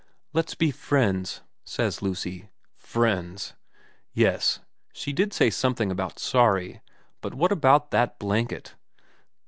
[0.33, 2.49] 'Let's be friends,' says Lucy.
[2.75, 3.53] Friends!
[4.13, 4.59] Yes,
[4.93, 6.81] she did say something about sorry,
[7.21, 8.73] but what about that blanket